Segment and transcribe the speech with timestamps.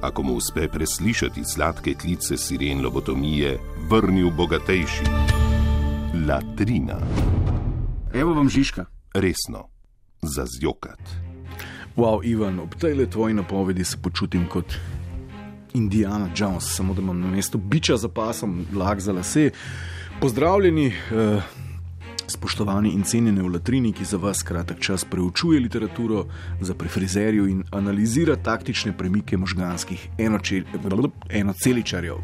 [0.00, 3.58] ako mu uspe preslišati sladke klice siren lobotomije,
[3.90, 5.04] vrnil bogatejši.
[6.28, 6.98] Latrina,
[8.14, 8.84] Evo vam Žižka.
[9.14, 9.68] resno,
[10.22, 11.00] za zjokat.
[11.96, 14.74] Wow, Ivan, ob tej le tvoji napovedi se počutim kot
[15.74, 19.50] Indiana Jones, samo da imam na mestu biča za pasom, lag za lase.
[20.20, 21.42] Pozdravljeni, eh,
[22.28, 26.26] spoštovani in cenjeni v latrini, ki za vas kratek čas preučuje literaturo
[26.60, 30.64] za prefrizerijo in analizira taktične premike možganskih enoče-
[31.30, 32.16] enoceličarjev.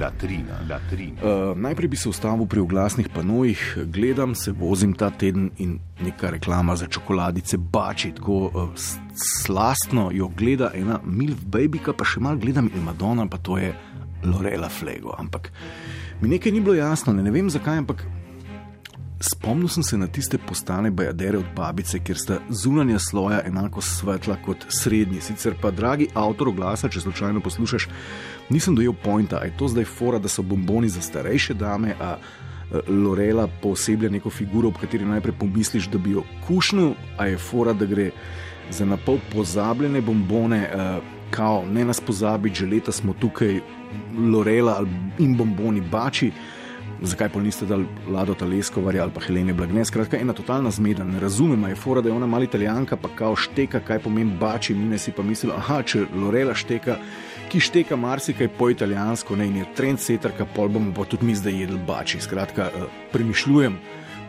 [0.00, 1.22] Latrina, latrina.
[1.22, 6.30] Uh, najprej bi se ustavil pri oglasnih panojih, gledam, se vozim ta teden in neka
[6.30, 8.68] reklama za čokoladice bači, tako uh,
[9.44, 13.72] slastno jo gleda ena Milf Babyka, pa še malo gledam in Madonna, pa to je
[14.24, 15.14] Lorela Flego.
[15.18, 15.52] Ampak
[16.20, 18.06] mi nekaj ni bilo jasno, ne, ne vem zakaj, ampak
[19.20, 24.36] Spomnil sem se na tiste postane bajadere od babice, kjer sta zunanja sloja enako svetla
[24.44, 25.20] kot srednji.
[25.20, 27.88] Sicer pa, dragi avtor glasa, če slučajno poslušaš,
[28.50, 32.82] nisem dojel pojnta, je to zdaj fora, da so bomboni za starejše dame, a e,
[32.92, 37.72] Lorela pooseblja neko figuro, ob kateri najprej pomisliš, da bi jo kušnil, a je fora,
[37.72, 38.10] da gre
[38.70, 43.60] za napol pozabljene bombone, uh, kao ne nas pozabiti, že leta smo tukaj,
[44.18, 44.80] Lorela
[45.18, 46.32] in bomboni bači.
[47.02, 49.84] Zakaj pa niste dali Lado Taleskovarja ali pa Helene Blagne?
[49.84, 51.04] Skratka, ena totalna zmeda.
[51.04, 54.74] Ne razumem, je fora, da je ona mala italijanka, pa kao šteka, kaj pomeni bači,
[54.74, 56.96] mine si pa mislil, aha, če Lorela šteka,
[57.52, 61.60] ki šteka marsikaj po italijansko, ne in je trendseterka, pol bomo pa tudi mi zdaj
[61.60, 62.20] jedli bači.
[62.20, 63.78] Skratka, eh, premišljujem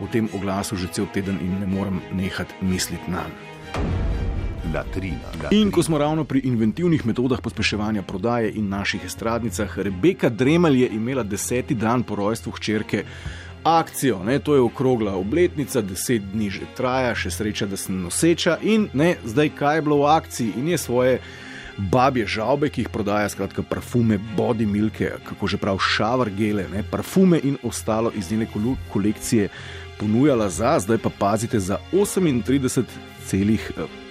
[0.00, 4.27] o tem oglasu že cel teden in ne morem nehati misliti na njega.
[4.74, 5.48] Latrina, latrina.
[5.50, 10.88] In ko smo ravno pri inventivnih metodah pospeševanja prodaje in naših estradnicah, Rebeka Dremelj je
[10.88, 13.04] imela deseti dan po rojstvu hčerke.
[13.64, 18.58] Akcijo, ne, to je okrogla obletnica, deset dni že traja, še sreča, da sem noseča.
[18.62, 21.18] In ne, zdaj kaj je bilo v akciji, in je svoje
[21.78, 26.84] babje žaube, ki jih prodaja, skratka, parfume, body milke, kako že prav, šavar gele, ne,
[26.90, 28.46] parfume in ostalo iz njene
[28.92, 29.48] kolekcije
[29.98, 34.07] ponujala za, zdaj pa pazite, za 38,5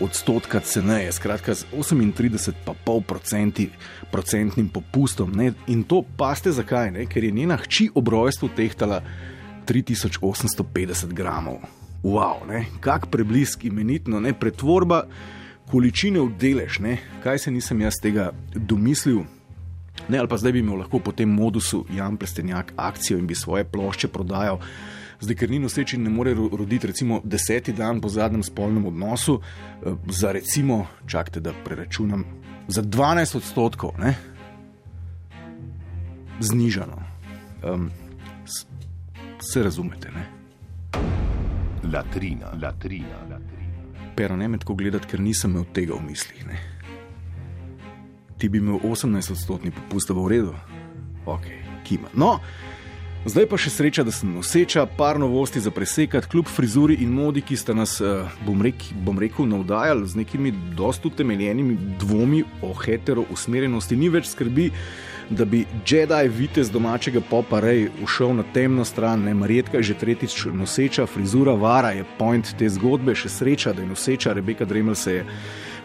[0.00, 3.68] odstotka ceneje, skratka z 38,5
[4.10, 5.32] procentnim popustom.
[5.32, 5.52] Ne?
[5.66, 7.06] In to paste zakaj, ne?
[7.06, 9.02] ker je njena hči ob rojstvu tehtala
[9.66, 11.62] 3850 gramov.
[12.02, 12.66] Wow, ne?
[12.80, 14.34] kak preblisk imenitno, ne?
[14.34, 15.06] pretvorba
[15.70, 16.98] količine v delež, ne?
[17.22, 19.24] kaj se nisem jaz tega domislil.
[20.08, 23.34] Ne, ali pa zdaj bi imel lahko po tem modusu Jan Plestenjak akcijo in bi
[23.34, 24.58] svoje plošče prodajal.
[25.20, 29.40] Zdaj, ker ni noseči, ne more ro- roditi, recimo, deseti dan po zadnjem spolnem odnosu,
[29.40, 32.24] eh, za recimo, čakajte, da preračunam,
[32.68, 34.14] za 12 odstotkov, ne?
[36.40, 36.96] znižano.
[37.64, 37.90] Um,
[38.44, 38.66] s-
[39.42, 40.24] se razumete, ne?
[41.84, 43.74] Latrina, latrina, latrina.
[44.16, 46.46] Pero ne me tako gledati, ker nisem imel tega v mislih.
[46.46, 46.58] Ne?
[48.38, 50.54] Ti bi imel 18 odstotni popust, da bo v redu.
[51.26, 51.46] Ok,
[51.84, 52.08] kima.
[52.14, 52.38] No,
[53.26, 57.40] zdaj pa še sreča, da sem noseča, par novosti za presekati, kljub frizuri in modi,
[57.40, 62.74] ki sta nas, eh, bom, rek, bom rekel, navdajali z nekimi dosta utemeljenimi dvomi o
[62.74, 64.70] hetero usmerjenosti, ni več skrbi.
[65.30, 69.94] Da bi Jedi vitez domačega popa rej ušel na temno stran, ne Marjetka je že
[69.94, 74.94] tretjič noseča, frizura vara je point te zgodbe, še sreča, da je noseča, Rebeka Dremel
[74.94, 75.26] se je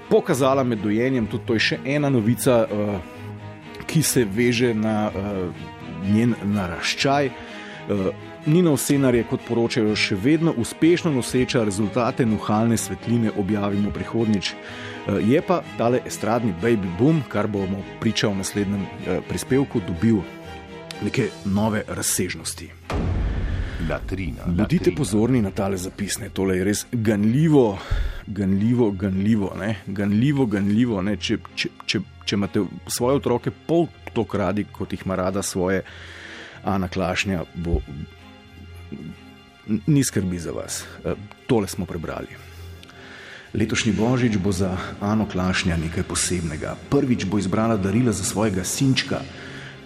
[0.10, 3.00] pokazala med dojenjem, tudi to je še ena novica, uh,
[3.88, 7.30] ki se veže na uh, njen naraščaj.
[7.90, 8.10] Uh,
[8.46, 14.54] Nina Osenar je, kot poročajo, še vedno uspešno noseča, rezultate nuhalne svetline objavimo prihodnjič.
[14.54, 20.22] Uh, je pa tale estradni baby boom, kar bomo pričali v naslednjem uh, prispevku, dobil
[21.02, 22.72] neke nove razsežnosti.
[23.90, 27.80] Latrina, Bodite pozorni na tale zapisne, tole je res ganljivo,
[28.28, 29.54] ganljivo, ganljivo.
[29.60, 29.76] Ne?
[29.88, 31.02] Ganljivo, ganljivo.
[31.02, 31.18] Ne?
[31.18, 35.82] Če, če, če, če imate svoje otroke pol toliko radi, kot jih ima rada svoje
[36.64, 37.80] Ana Klašnja, bo
[39.88, 40.84] ni skrbi za vas.
[41.06, 41.16] E,
[41.48, 42.28] Tole smo prebrali.
[43.54, 46.76] Letošnji božič bo za Ano Klašnja nekaj posebnega.
[46.90, 49.22] Prvič bo izbrala darila za svojega sinčka.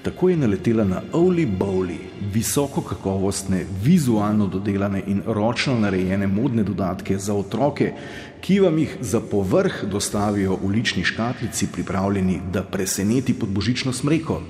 [0.04, 1.98] Tako je naletela na Oli Bowli,
[2.34, 7.94] visoko kakovostne, vizualno dodelane in ročno narejene modne dodatke za otroke,
[8.42, 14.42] ki vam jih za povrh dostavijo v lični škatlici, pripravljeni, da preseneti pod božično smreko.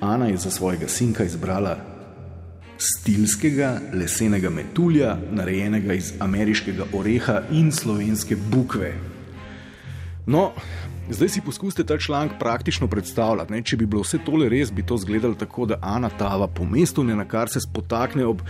[0.00, 1.76] Ana je za svojega sinka izbrala
[2.78, 8.94] stilskega lesenega metulja, narejenega iz ameriškega oreha in slovenske bukve.
[10.26, 10.52] No,
[11.10, 13.52] Zdaj si poskusite ta članek praktično predstavljati.
[13.52, 13.62] Ne?
[13.62, 17.02] Če bi bilo vse tole res, bi to izgledalo tako, da Ana Tava po mestu
[17.04, 18.44] ne na kar se spotakne ob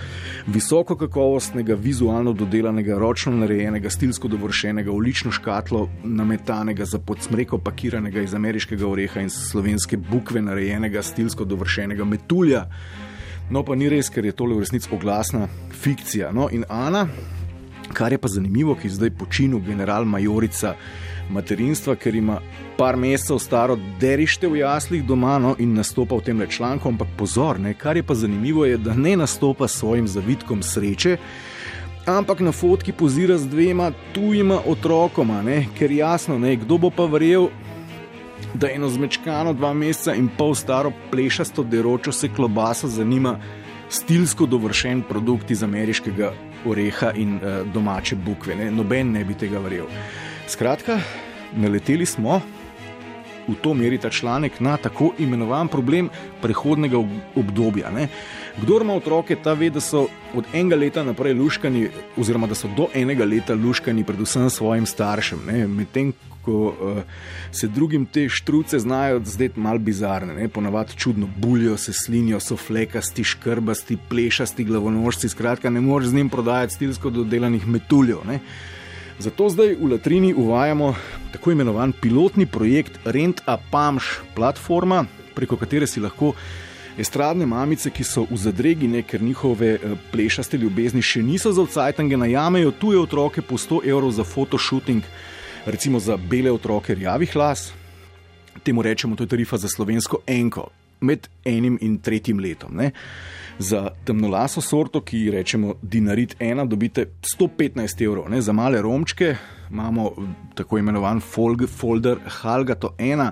[0.46, 8.34] visoko kakovostnega, vizualno dodelanega, ročno narejenega, stilsko dovršenega, ulično škatlo, nametanega za podsmreko, pakiranega iz
[8.34, 12.66] ameriškega oreha in slovenske bukve, narejenega, stilsko dovršenega metulja.
[13.50, 15.48] No, pa ni res, ker je tole v resnici oglasna
[15.80, 16.28] fikcija.
[16.36, 17.08] No, in Ana,
[17.96, 20.76] kar je pa zanimivo, ki je zdaj počinil general Majorica
[21.30, 22.40] materinstva, ker ima
[22.78, 27.08] par mesecev staro derište v jaslih doma no, in nastopa v tem le članku, ampak
[27.16, 31.16] pozor, ne, kar je pa zanimivo, je, da ne nastopa s svojim zavitkom sreče.
[32.06, 35.66] Ampak na fotki pozira z dvema tujima otrokoma, ne?
[35.78, 36.56] ker jasno, ne?
[36.56, 37.50] kdo bo pa verjel,
[38.54, 43.36] da eno zmečkano, dva meseca in pol staro plešasto deročo se klobaso zanima
[43.90, 46.32] stilsko dovršen produkt iz ameriškega
[46.66, 48.56] oreha in uh, domače bukve.
[48.56, 48.70] Ne?
[48.70, 49.86] Noben ne bi tega verjel.
[50.50, 50.98] Skratka,
[51.54, 52.40] naleteli smo
[53.48, 56.08] v to meri ta članek na tako imenovan problem
[56.42, 56.98] prehodnega
[57.36, 57.90] obdobja.
[57.90, 58.08] Ne.
[58.62, 61.88] Kdor ima otroke, ta ve, da so od enega leta naprej luškani,
[62.18, 65.46] oziroma da so do enega leta luškani, predvsem svojim staršem.
[65.70, 66.12] Medtem
[66.42, 66.98] ko uh,
[67.52, 70.48] se drugim te štruce znajo zdeti mal bizarne, ne?
[70.48, 76.28] ponavadi čudno buljo, se slinijo, so flekasti, škrbasti, plešasti, glavonožci, skratka, ne moreš z njim
[76.28, 78.18] prodajati stilsko dodelanih metuljev.
[79.20, 80.94] Zato zdaj v Latrini uvajamo
[81.32, 86.32] tako imenovan pilotni projekt Rent a Pamš platforma, preko katere si lahko
[86.96, 91.60] estradne mamice, ki so v zadregi, ne, ker njihove eh, plešaste ljubezni še niso za
[91.62, 95.04] odsajtange, najamejo tuje otroke po 100 evrov za fotoshooting,
[95.66, 97.74] recimo za bele otroke rjavih las.
[98.64, 100.70] Temu rečemo, to je tarifa za slovensko enko,
[101.00, 102.72] med enim in tretjim letom.
[102.72, 102.92] Ne.
[103.60, 107.04] Za temnolaso sorto, ki jo rečemo Dinarit 1, dobite
[107.38, 108.30] 115 evrov.
[108.32, 108.40] Ne?
[108.40, 109.34] Za male romčke
[109.70, 110.12] imamo
[110.54, 111.20] tako imenovan
[111.68, 113.30] folder Halgato 1.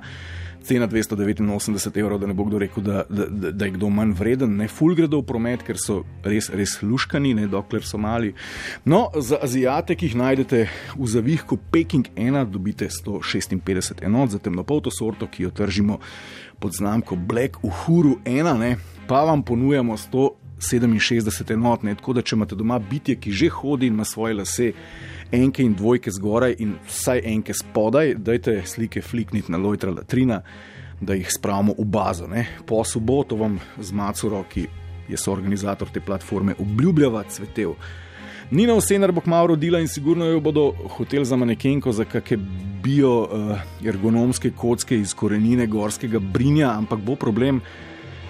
[0.69, 4.57] Cena 289 evrov, da ne bo kdo rekel, da, da, da, je kdo manj vreden,
[4.61, 8.35] ne ful gredo v promet, ker so res, res luškani, ne dokler so mali.
[8.85, 10.61] No, za azijate, ki jih najdete
[10.93, 16.03] v zavihku Peking 1, dobite 156 enot, za temnopolto sorto, ki jo tržimo
[16.61, 18.77] pod znamko Black Uhuru 1,
[19.09, 21.83] pa vam ponujamo 167 enot.
[21.89, 21.97] Ne?
[21.97, 24.73] Tako da, če imate doma bitje, ki že hodi in ima svoje lase,
[25.33, 30.41] enke in dvojke zgoraj in vsaj enke spodaj, dajte slike flikniti na Lojtra Latrina,
[31.01, 32.27] da jih spravimo v bazo.
[32.27, 32.47] Ne?
[32.67, 34.67] Po soboto vam z Macuro, ki
[35.09, 37.75] je soorganizator te platforme, obljubljava cvetev.
[38.51, 42.39] Nina Osenar bo kmalo rodila in sigurno jo bodo hotel za manekenko, za kakšne
[42.83, 47.61] bio-ergonomske uh, kocke iz korenine gorskega brinja, ampak bo problem,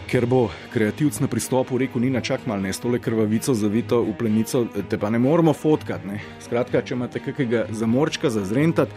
[0.08, 4.64] ker bo kreativc na pristopu rekel: Nina, čak malo, ne stole krvavico zavito v plenico,
[4.88, 6.08] te pa ne moramo fotkati.
[6.08, 6.20] Ne.
[6.44, 8.94] Skratka, če imate kakega zamorčka za zrentati,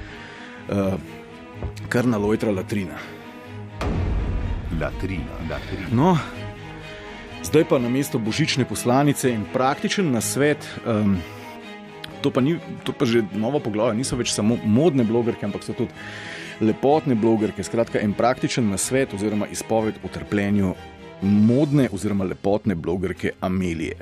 [0.71, 0.95] uh,
[1.89, 2.99] kar na lojtra latrina.
[4.79, 5.91] Latrina, latrina.
[5.91, 6.15] No,
[7.41, 10.61] Zdaj pa na mesto božične poslanice in praktičen nasvet.
[10.85, 11.17] Um,
[12.21, 15.73] to, pa ni, to pa že novo poglavje, niso več samo modne blogerke, ampak so
[15.73, 15.89] tudi
[16.61, 17.65] lepotne blogerke.
[17.65, 20.75] Skratka, en praktičen nasvet oziroma izpoved o trpljenju
[21.21, 23.95] modne oziroma lepotne blogerke Amelije.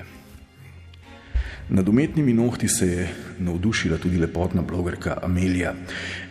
[1.70, 3.10] Nad umetnimi nohti se je
[3.40, 5.74] navdušila tudi lepotna blogerka Amelija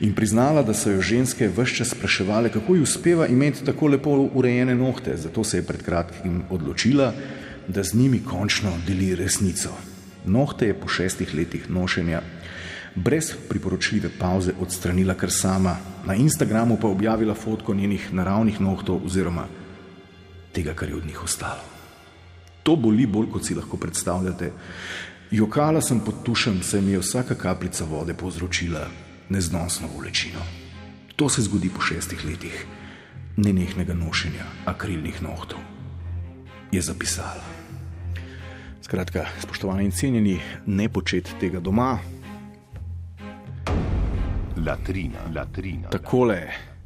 [0.01, 4.31] in priznala, da so jo ženske vse čas spraševale, kako ji uspeva imeti tako lepo
[4.35, 5.17] urejene nohte.
[5.17, 7.13] Zato se je pred kratkim odločila,
[7.69, 9.71] da z njimi končno deli resnico.
[10.27, 12.21] Nohte je po šestih letih nošenja
[12.95, 15.77] brez priporočljive pauze odstranila kar sama,
[16.07, 19.47] na Instagramu pa objavila fotko njenih naravnih nohtov oziroma
[20.53, 21.65] tega, kar je od njih ostalo.
[22.63, 24.53] To boli bolj, kot si lahko predstavljate.
[25.31, 28.89] Jokala sem pod tušem, se mi je vsaka kapljica vode povzročila
[29.29, 30.41] neznosno bolečino.
[31.17, 32.67] To se zgodi po šestih letih
[33.39, 35.59] nenehnega nošenja akrilnih nohtov,
[36.73, 37.45] je zapisala.
[38.83, 41.99] Skratka, spoštovani in cenjeni, ne početi tega doma.
[44.67, 45.91] Latrina, latrina.
[45.91, 46.78] Takole je.